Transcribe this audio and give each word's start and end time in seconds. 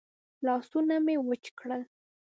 لاسونه 0.45 0.95
مې 1.05 1.15
وچ 1.27 1.45
کړل. 1.59 1.81